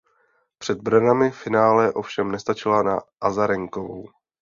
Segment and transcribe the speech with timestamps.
[0.57, 4.07] Před branami finále ovšem nestačila na Azarenkovou.